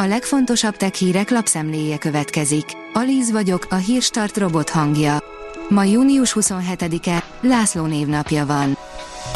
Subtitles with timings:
[0.00, 2.64] A legfontosabb tech hírek lapszemléje következik.
[2.92, 5.18] Alíz vagyok, a hírstart robot hangja.
[5.68, 8.78] Ma június 27-e, László névnapja van.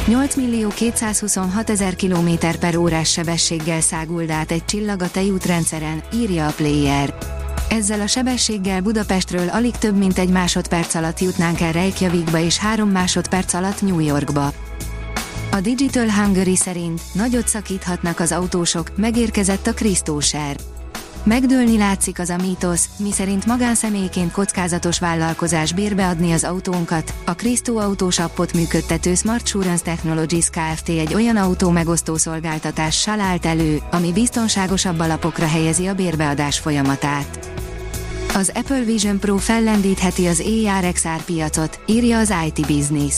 [0.06, 6.46] 8 millió 226 ezer kilométer per órás sebességgel száguld át egy csillag a tejútrendszeren, írja
[6.46, 7.14] a Player.
[7.68, 12.90] Ezzel a sebességgel Budapestről alig több mint egy másodperc alatt jutnánk el Reykjavikba és három
[12.90, 14.52] másodperc alatt New Yorkba.
[15.54, 20.56] A Digital Hungary szerint nagyot szakíthatnak az autósok, megérkezett a Krisztóser.
[21.24, 27.14] Megdőlni látszik az a mítosz, miszerint magánszemélyként kockázatos vállalkozás bérbeadni az autónkat.
[27.24, 30.88] A Krisztó autós appot működtető Smart Surance Technologies Kft.
[30.88, 37.50] egy olyan autó megosztó szolgáltatással állt elő, ami biztonságosabb alapokra helyezi a bérbeadás folyamatát.
[38.34, 43.14] Az Apple Vision Pro fellendítheti az AR XR piacot, írja az IT Business.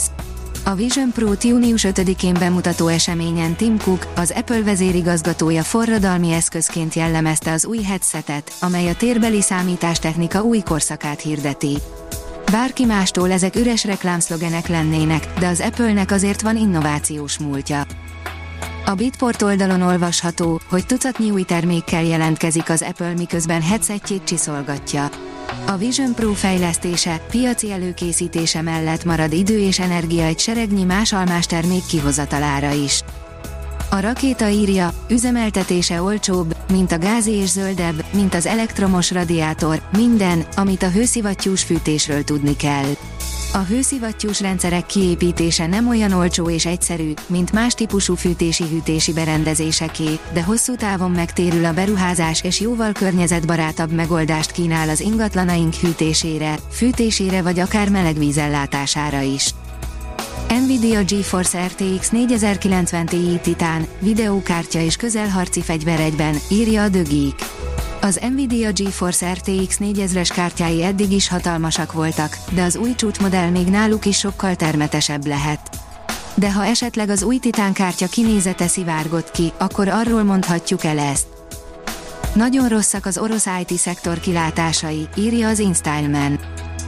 [0.67, 7.51] A Vision Pro június 5-én bemutató eseményen Tim Cook, az Apple vezérigazgatója forradalmi eszközként jellemezte
[7.51, 11.77] az új headsetet, amely a térbeli számítástechnika új korszakát hirdeti.
[12.51, 17.85] Bárki mástól ezek üres reklámszlogenek lennének, de az Apple-nek azért van innovációs múltja.
[18.85, 25.09] A Bitport oldalon olvasható, hogy tucatnyi új termékkel jelentkezik az Apple miközben headsetjét csiszolgatja.
[25.67, 31.45] A Vision Pro fejlesztése, piaci előkészítése mellett marad idő és energia egy seregnyi más almás
[31.45, 33.01] termék kihozatalára is.
[33.89, 40.45] A rakéta írja, üzemeltetése olcsóbb, mint a gázi és zöldebb, mint az elektromos radiátor, minden,
[40.55, 42.95] amit a hőszivattyús fűtésről tudni kell.
[43.55, 50.43] A hőszivattyús rendszerek kiépítése nem olyan olcsó és egyszerű, mint más típusú fűtési-hűtési berendezéseké, de
[50.43, 57.59] hosszú távon megtérül a beruházás és jóval környezetbarátabb megoldást kínál az ingatlanaink hűtésére, fűtésére vagy
[57.59, 59.49] akár melegvízellátására is.
[60.65, 67.54] Nvidia GeForce RTX 4090 Ti Titan, videókártya és közelharci fegyver egyben, írja a The Geek.
[68.05, 73.67] Az Nvidia GeForce RTX 4000-es kártyái eddig is hatalmasak voltak, de az új csúcsmodell még
[73.67, 75.59] náluk is sokkal termetesebb lehet.
[76.35, 81.27] De ha esetleg az új Titán kártya kinézete szivárgott ki, akkor arról mondhatjuk el ezt.
[82.33, 86.39] Nagyon rosszak az orosz IT-szektor kilátásai, írja az InStyleman.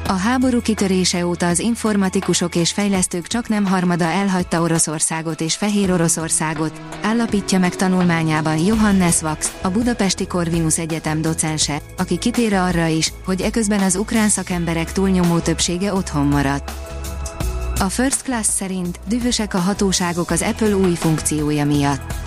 [0.10, 5.92] A háború kitörése óta az informatikusok és fejlesztők csak nem harmada elhagyta Oroszországot és Fehér
[5.92, 13.14] Oroszországot, állapítja meg tanulmányában Johannes Vax, a Budapesti Corvinus Egyetem docense, aki kitér arra is,
[13.26, 16.72] hogy eközben az ukrán szakemberek túlnyomó többsége otthon maradt.
[17.80, 22.27] A First Class szerint dühösek a hatóságok az Apple új funkciója miatt.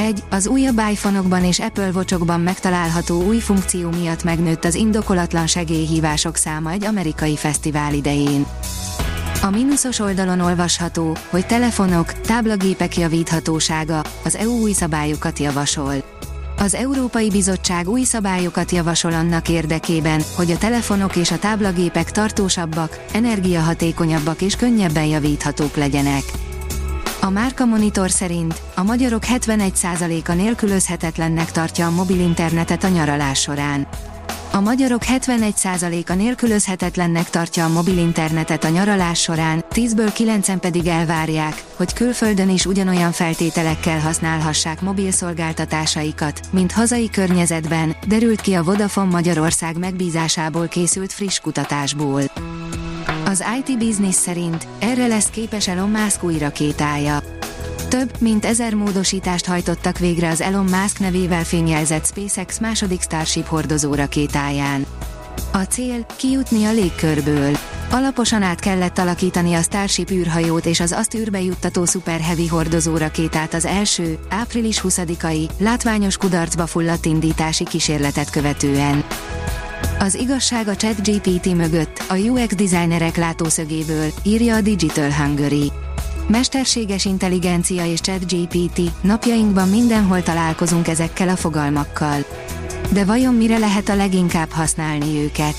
[0.00, 0.22] 1.
[0.30, 6.70] Az újabb iPhone-okban és Apple Watch-okban megtalálható új funkció miatt megnőtt az indokolatlan segélyhívások száma
[6.70, 8.46] egy amerikai fesztivál idején.
[9.42, 15.94] A mínuszos oldalon olvasható, hogy telefonok, táblagépek javíthatósága, az EU új szabályokat javasol.
[16.58, 23.04] Az Európai Bizottság új szabályokat javasol annak érdekében, hogy a telefonok és a táblagépek tartósabbak,
[23.12, 26.22] energiahatékonyabbak és könnyebben javíthatók legyenek.
[27.22, 33.88] A Márka Monitor szerint a magyarok 71%-a nélkülözhetetlennek tartja a mobil internetet a nyaralás során.
[34.52, 41.64] A magyarok 71%-a nélkülözhetetlennek tartja a mobil internetet a nyaralás során, 10-ből 9-en pedig elvárják,
[41.76, 49.10] hogy külföldön is ugyanolyan feltételekkel használhassák mobil szolgáltatásaikat, mint hazai környezetben, derült ki a Vodafone
[49.10, 52.22] Magyarország megbízásából készült friss kutatásból.
[53.30, 57.22] Az IT Business szerint erre lesz képes Elon Musk új rakétája.
[57.88, 63.94] Több, mint ezer módosítást hajtottak végre az Elon Musk nevével fényjelzett SpaceX második Starship hordozó
[63.94, 64.86] rakétáján.
[65.52, 67.56] A cél, kijutni a légkörből.
[67.90, 72.96] Alaposan át kellett alakítani a Starship űrhajót és az azt űrbe juttató Super Heavy hordozó
[72.96, 79.04] rakétát az első, április 20-ai, látványos kudarcba fulladt indítási kísérletet követően.
[80.02, 85.72] Az igazság a ChatGPT mögött, a UX designerek látószögéből, írja a Digital Hungary.
[86.26, 92.24] Mesterséges intelligencia és ChatGPT, napjainkban mindenhol találkozunk ezekkel a fogalmakkal.
[92.92, 95.56] De vajon mire lehet a leginkább használni őket?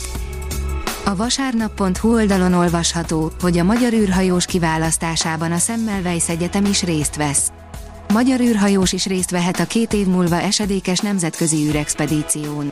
[1.05, 7.51] A vasárnap.hu oldalon olvasható, hogy a magyar űrhajós kiválasztásában a Semmelweis Egyetem is részt vesz.
[8.13, 12.71] Magyar űrhajós is részt vehet a két év múlva esedékes nemzetközi űrexpedíción.